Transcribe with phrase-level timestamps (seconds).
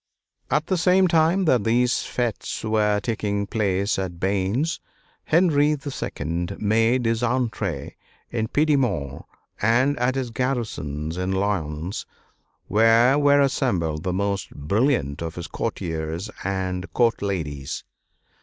[0.49, 4.79] At the same time that these fêtes were taking place at Bains,
[5.25, 6.47] Henry II.
[6.57, 7.93] made his entrée
[8.31, 9.25] in Piedmont
[9.61, 12.07] and at his garrisons in Lyons,
[12.65, 17.83] where were assembled the most brilliant of his courtiers and court ladies.